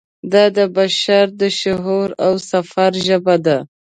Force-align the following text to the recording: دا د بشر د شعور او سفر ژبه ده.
دا 0.31 0.43
د 0.57 0.59
بشر 0.75 1.25
د 1.41 1.43
شعور 1.59 2.09
او 2.25 2.33
سفر 2.51 2.91
ژبه 3.05 3.35
ده. 3.45 3.57